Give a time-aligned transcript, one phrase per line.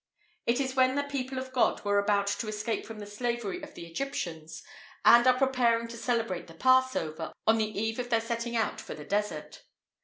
[0.47, 3.75] It is when the people of God were about to escape from the slavery of
[3.75, 4.63] the Egyptians,
[5.05, 8.95] and are preparing to celebrate the Passover, on the eve of their setting out for
[8.95, 9.61] the Desert.